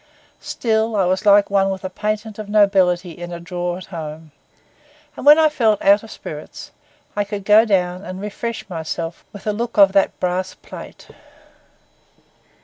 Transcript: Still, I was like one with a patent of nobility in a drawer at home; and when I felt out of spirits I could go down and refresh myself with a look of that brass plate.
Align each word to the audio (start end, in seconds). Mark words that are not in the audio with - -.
Still, 0.39 0.95
I 0.95 1.05
was 1.05 1.27
like 1.27 1.51
one 1.51 1.69
with 1.69 1.83
a 1.83 1.89
patent 1.91 2.39
of 2.39 2.49
nobility 2.49 3.11
in 3.11 3.31
a 3.31 3.39
drawer 3.39 3.77
at 3.77 3.85
home; 3.93 4.31
and 5.15 5.27
when 5.27 5.37
I 5.37 5.47
felt 5.47 5.79
out 5.83 6.01
of 6.01 6.09
spirits 6.09 6.71
I 7.15 7.23
could 7.23 7.45
go 7.45 7.65
down 7.65 8.03
and 8.03 8.19
refresh 8.19 8.67
myself 8.67 9.23
with 9.31 9.45
a 9.45 9.53
look 9.53 9.77
of 9.77 9.91
that 9.91 10.19
brass 10.19 10.55
plate. 10.55 11.07